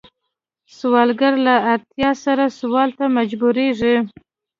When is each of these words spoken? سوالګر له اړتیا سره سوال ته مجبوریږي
سوالګر 0.77 1.33
له 1.47 1.55
اړتیا 1.73 2.11
سره 2.25 2.45
سوال 2.59 2.89
ته 2.99 3.05
مجبوریږي 3.17 3.95